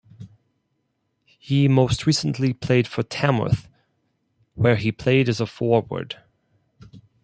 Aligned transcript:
He 1.37 1.67
most 1.67 2.07
recently 2.07 2.53
played 2.53 2.87
for 2.87 3.03
Tamworth, 3.03 3.67
where 4.55 4.75
he 4.77 4.91
played 4.91 5.29
as 5.29 5.39
a 5.39 5.45
forward. 5.45 6.17